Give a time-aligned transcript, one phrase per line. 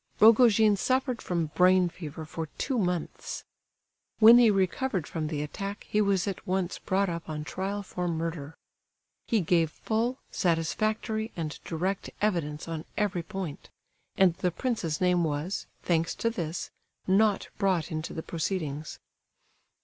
[0.19, 3.43] Rogojin suffered from brain fever for two months.
[4.17, 8.07] When he recovered from the attack he was at once brought up on trial for
[8.07, 8.55] murder.
[9.27, 13.69] He gave full, satisfactory, and direct evidence on every point;
[14.17, 16.71] and the prince's name was, thanks to this,
[17.05, 18.97] not brought into the proceedings.